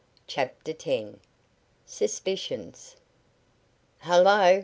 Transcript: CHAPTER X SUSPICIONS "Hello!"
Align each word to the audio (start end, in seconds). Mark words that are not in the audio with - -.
CHAPTER 0.25 0.71
X 0.71 1.09
SUSPICIONS 1.85 2.95
"Hello!" 3.99 4.59